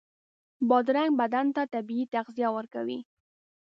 [0.69, 2.99] بادرنګ بدن ته طبعي تغذیه ورکوي.